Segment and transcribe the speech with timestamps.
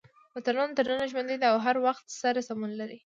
[0.33, 2.97] متلونه تر ننه ژوندي دي او د هر وخت سره سمون لري